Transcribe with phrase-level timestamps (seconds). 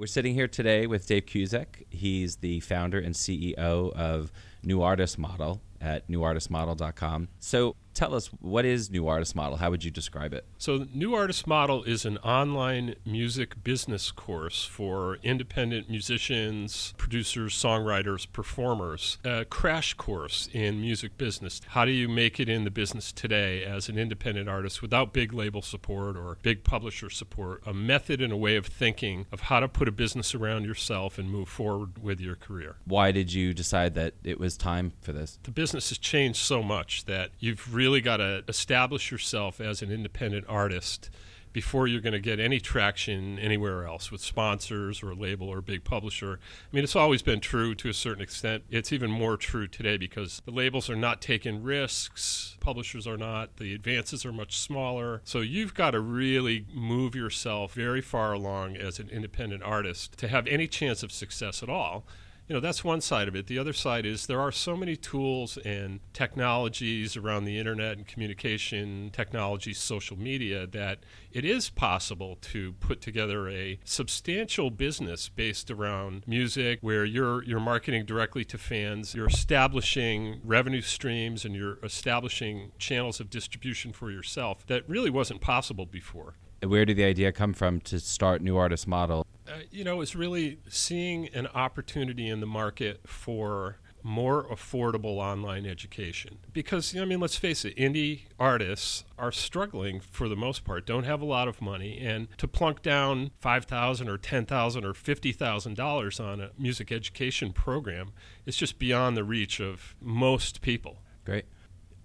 [0.00, 1.84] We're sitting here today with Dave Cusack.
[1.90, 4.32] He's the founder and CEO of
[4.62, 7.28] New Artist Model at newartistmodel.com.
[7.38, 9.56] So tell us, what is New Artist Model?
[9.56, 10.44] How would you describe it?
[10.58, 18.26] So, New Artist Model is an online music business course for independent musicians, producers, songwriters,
[18.32, 19.18] performers.
[19.24, 21.60] A crash course in music business.
[21.68, 25.32] How do you make it in the business today as an independent artist without big
[25.32, 27.62] label support or big publisher support?
[27.66, 31.18] A method and a way of thinking of how to put a business around yourself
[31.18, 32.76] and move forward with your career.
[32.84, 35.38] Why did you decide that it was time for this?
[35.42, 39.90] The business has changed so much that you've really got to establish yourself as an
[39.90, 41.08] independent artist
[41.54, 45.58] before you're going to get any traction anywhere else with sponsors or a label or
[45.58, 46.38] a big publisher.
[46.70, 48.64] I mean, it's always been true to a certain extent.
[48.68, 53.56] It's even more true today because the labels are not taking risks, publishers are not,
[53.56, 55.22] the advances are much smaller.
[55.24, 60.28] So you've got to really move yourself very far along as an independent artist to
[60.28, 62.04] have any chance of success at all
[62.50, 63.46] you know that's one side of it.
[63.46, 68.04] The other side is there are so many tools and technologies around the internet and
[68.04, 70.98] communication technology social media that
[71.30, 77.60] it is possible to put together a substantial business based around music where you're you're
[77.60, 84.10] marketing directly to fans you're establishing revenue streams and you're establishing channels of distribution for
[84.10, 86.34] yourself that really wasn't possible before
[86.66, 89.26] where did the idea come from to start New Artist Model?
[89.48, 95.66] Uh, you know, it's really seeing an opportunity in the market for more affordable online
[95.66, 96.38] education.
[96.52, 101.04] Because, I mean, let's face it, indie artists are struggling for the most part, don't
[101.04, 106.40] have a lot of money, and to plunk down 5,000 or 10,000 or $50,000 on
[106.40, 108.12] a music education program
[108.46, 110.98] is just beyond the reach of most people.
[111.24, 111.44] Great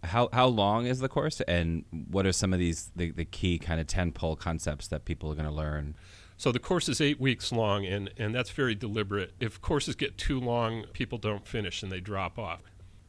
[0.06, 3.60] how how long is the course, and what are some of these the, the key
[3.60, 5.96] kind of tentpole concepts that people are going to learn?
[6.38, 9.34] So the course is eight weeks long, and, and that's very deliberate.
[9.40, 12.60] If courses get too long, people don't finish and they drop off.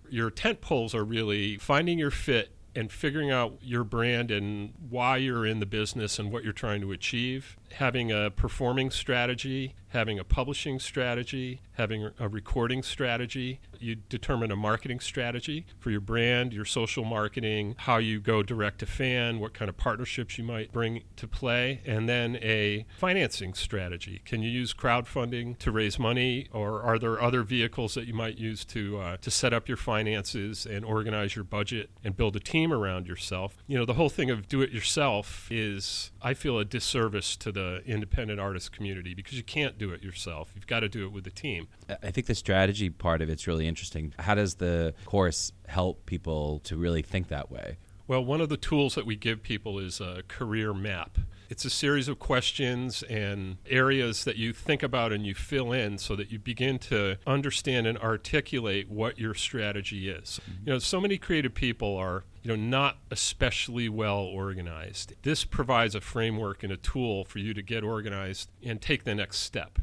[0.08, 5.16] Your tent poles are really finding your fit and figuring out your brand and why
[5.16, 10.18] you're in the business and what you're trying to achieve, having a performing strategy, having
[10.18, 13.60] a publishing strategy, having a recording strategy.
[13.78, 18.80] You determine a marketing strategy for your brand, your social marketing, how you go direct
[18.80, 23.54] to fan, what kind of partnerships you might bring to play, and then a financing
[23.54, 24.22] strategy.
[24.24, 28.38] Can you use crowdfunding to raise money, or are there other vehicles that you might
[28.38, 32.40] use to uh, to set up your finances and organize your budget and build a
[32.40, 33.62] team around yourself?
[33.66, 37.52] You know, the whole thing of do it yourself is, I feel, a disservice to
[37.56, 40.52] the independent artist community because you can't do it yourself.
[40.54, 41.68] You've got to do it with a team.
[41.88, 44.12] I think the strategy part of it's really interesting.
[44.18, 47.78] How does the course help people to really think that way?
[48.06, 51.18] Well, one of the tools that we give people is a career map.
[51.48, 55.98] It's a series of questions and areas that you think about and you fill in
[55.98, 60.40] so that you begin to understand and articulate what your strategy is.
[60.64, 65.14] You know, so many creative people are, you know, not especially well organized.
[65.22, 69.14] This provides a framework and a tool for you to get organized and take the
[69.14, 69.78] next step.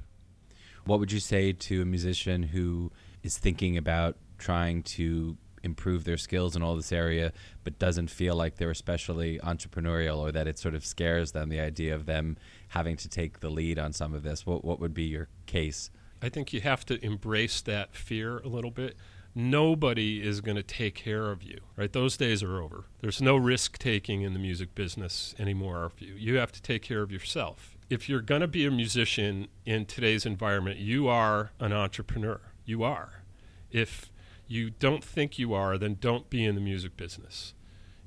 [0.86, 2.92] What would you say to a musician who
[3.24, 7.32] is thinking about trying to improve their skills in all this area,
[7.64, 11.60] but doesn't feel like they're especially entrepreneurial or that it sort of scares them, the
[11.60, 12.38] idea of them
[12.70, 14.46] having to take the lead on some of this?
[14.46, 15.90] What, what would be your case?
[16.22, 18.96] I think you have to embrace that fear a little bit.
[19.36, 21.92] Nobody is going to take care of you, right?
[21.92, 22.86] Those days are over.
[23.02, 26.14] There's no risk taking in the music business anymore for you.
[26.14, 29.86] You have to take care of yourself if you're going to be a musician in
[29.86, 32.42] today's environment, you are an entrepreneur.
[32.66, 33.24] You are.
[33.72, 34.12] If
[34.48, 37.54] you don't think you are, then don't be in the music business.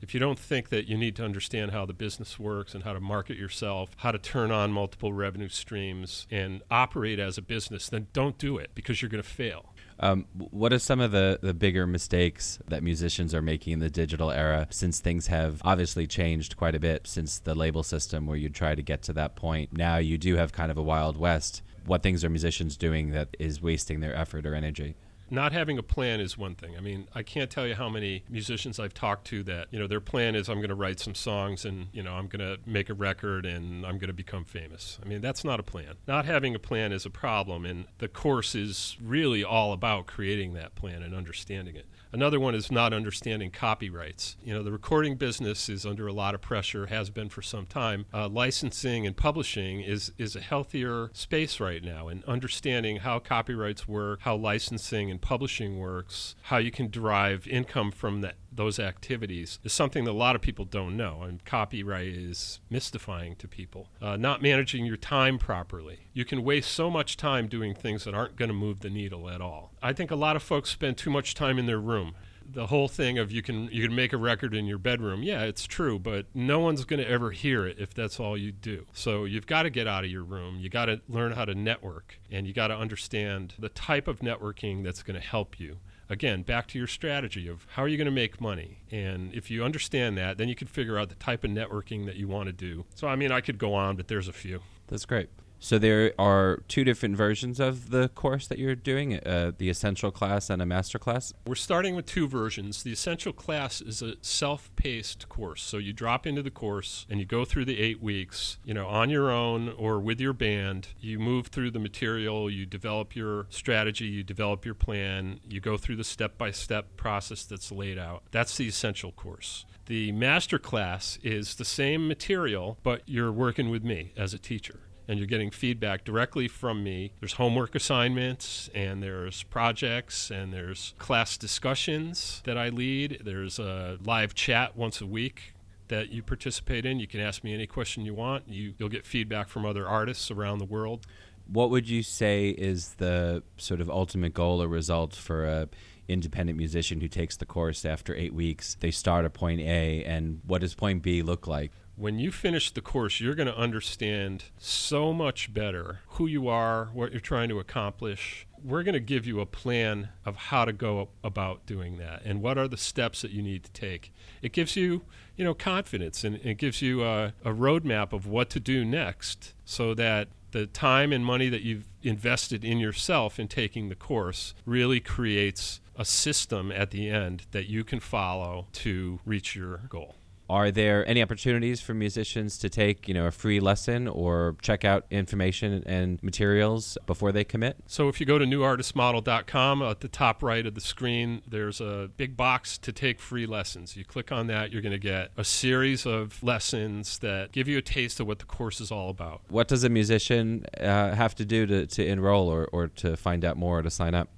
[0.03, 2.93] If you don't think that you need to understand how the business works and how
[2.93, 7.89] to market yourself, how to turn on multiple revenue streams and operate as a business,
[7.89, 9.73] then don't do it because you're going to fail.
[9.99, 13.89] Um, what are some of the, the bigger mistakes that musicians are making in the
[13.89, 18.37] digital era since things have obviously changed quite a bit since the label system where
[18.37, 19.73] you try to get to that point?
[19.73, 21.63] Now you do have kind of a Wild West.
[21.87, 24.97] What things are musicians doing that is wasting their effort or energy?
[25.31, 26.77] Not having a plan is one thing.
[26.77, 29.87] I mean, I can't tell you how many musicians I've talked to that, you know,
[29.87, 32.61] their plan is I'm going to write some songs and, you know, I'm going to
[32.69, 34.99] make a record and I'm going to become famous.
[35.05, 35.95] I mean, that's not a plan.
[36.07, 40.55] Not having a plan is a problem, and the course is really all about creating
[40.55, 41.87] that plan and understanding it.
[42.13, 44.37] Another one is not understanding copyrights.
[44.43, 47.67] You know, the recording business is under a lot of pressure, has been for some
[47.67, 48.07] time.
[48.15, 53.89] Uh, licensing and publishing is, is a healthier space right now, and understanding how copyrights
[53.89, 59.59] work, how licensing and publishing works, how you can derive income from that those activities
[59.65, 61.23] is something that a lot of people don't know.
[61.23, 63.89] And copyright is mystifying to people.
[64.01, 66.09] Uh, not managing your time properly.
[66.13, 69.29] You can waste so much time doing things that aren't going to move the needle
[69.29, 69.73] at all.
[69.83, 72.15] I think a lot of folks spend too much time in their room
[72.53, 75.23] the whole thing of you can you can make a record in your bedroom.
[75.23, 78.53] Yeah it's true but no one's going to ever hear it if that's all you
[78.53, 78.87] do.
[78.93, 80.59] So you've got to get out of your room.
[80.59, 84.21] You got to learn how to network and you got to understand the type of
[84.21, 85.79] networking that's going to help you.
[86.09, 88.79] Again back to your strategy of how are you going to make money?
[88.91, 92.17] And if you understand that then you can figure out the type of networking that
[92.17, 92.85] you want to do.
[92.95, 94.61] So i mean i could go on but there's a few.
[94.89, 95.29] That's great
[95.67, 100.13] so there are two different versions of the course that you're doing, uh, the essential
[100.13, 101.35] class and a master class.
[101.45, 102.85] We're starting with two versions.
[102.85, 105.65] The essential class is a self-paced course.
[105.65, 108.87] So you drop into the course and you go through the 8 weeks, you know,
[108.87, 110.87] on your own or with your band.
[111.01, 115.77] You move through the material, you develop your strategy, you develop your plan, you go
[115.77, 118.23] through the step-by-step process that's laid out.
[118.31, 119.67] That's the essential course.
[119.87, 124.83] The master class is the same material, but you're working with me as a teacher
[125.09, 127.13] and you're getting feedback directly from me.
[127.21, 133.23] There's homework assignments and there's projects and there's class discussions that I lead.
[133.25, 135.55] There's a live chat once a week
[135.89, 136.99] that you participate in.
[136.99, 138.49] You can ask me any question you want.
[138.49, 141.07] You, you'll get feedback from other artists around the world.
[141.47, 145.69] What would you say is the sort of ultimate goal or result for a
[146.09, 148.77] independent musician who takes the course after eight weeks?
[148.81, 151.71] They start at point A, and what does point B look like?
[151.97, 156.91] When you finish the course, you're going to understand so much better who you are,
[156.93, 158.47] what you're trying to accomplish.
[158.63, 162.43] We're going to give you a plan of how to go about doing that and
[162.43, 164.13] what are the steps that you need to take.
[164.43, 165.03] It gives you,
[165.37, 169.55] you know, confidence and it gives you a, a roadmap of what to do next
[169.65, 174.55] so that the time and money that you've invested in yourself in taking the course
[174.67, 180.17] really creates a system at the end that you can follow to reach your goal.
[180.49, 184.85] Are there any opportunities for musicians to take, you know, a free lesson or check
[184.85, 187.77] out information and materials before they commit?
[187.87, 192.11] So if you go to newartistmodel.com at the top right of the screen, there's a
[192.17, 193.97] big box to take free lessons.
[193.97, 197.79] You click on that, you're going to get a series of lessons that give you
[197.79, 199.41] a taste of what the course is all about.
[199.49, 203.45] What does a musician uh, have to do to, to enroll or, or to find
[203.45, 204.29] out more or to sign up?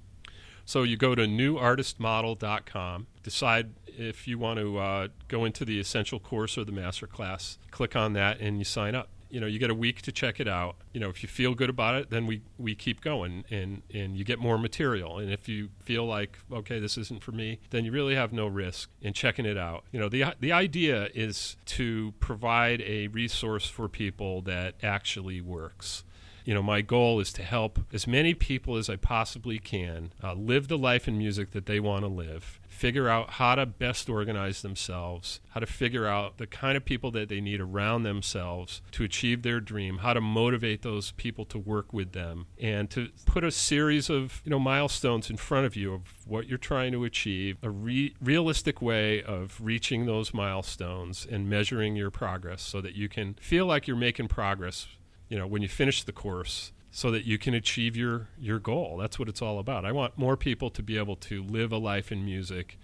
[0.65, 6.19] So you go to newartistmodel.com, decide if you want to uh, go into the essential
[6.19, 9.09] course or the master class, click on that and you sign up.
[9.29, 10.77] You know, you get a week to check it out.
[10.91, 14.17] You know, if you feel good about it, then we, we keep going and, and
[14.17, 15.19] you get more material.
[15.19, 18.47] And if you feel like, okay, this isn't for me, then you really have no
[18.47, 19.83] risk in checking it out.
[19.91, 26.03] You know, the, the idea is to provide a resource for people that actually works
[26.45, 30.33] you know, my goal is to help as many people as I possibly can uh,
[30.33, 34.09] live the life in music that they want to live, figure out how to best
[34.09, 38.81] organize themselves, how to figure out the kind of people that they need around themselves
[38.91, 43.09] to achieve their dream, how to motivate those people to work with them, and to
[43.25, 46.91] put a series of you know milestones in front of you of what you're trying
[46.91, 52.79] to achieve, a re- realistic way of reaching those milestones and measuring your progress so
[52.79, 54.87] that you can feel like you're making progress
[55.29, 58.97] you know when you finish the course so that you can achieve your your goal.
[58.97, 59.85] That's what it's all about.
[59.85, 62.77] I want more people to be able to live a life in music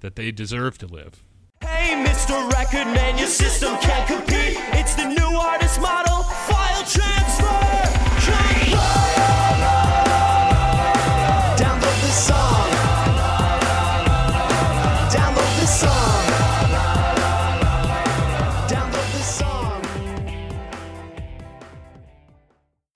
[0.00, 1.22] that they deserve to live.
[1.62, 4.56] Hey mr record man your system can't compete.
[4.74, 6.24] It's the new artist model.